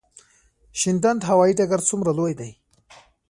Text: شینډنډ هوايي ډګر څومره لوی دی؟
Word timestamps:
شینډنډ 0.79 1.21
هوايي 1.29 1.53
ډګر 1.59 1.81
څومره 1.89 2.11
لوی 2.17 2.33
دی؟ 2.39 2.51